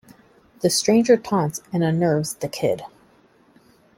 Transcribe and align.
The 0.61 0.71
Stranger 0.71 1.15
taunts 1.15 1.61
and 1.71 1.83
unnerves 1.83 2.33
The 2.39 2.47
Kid. 2.49 2.83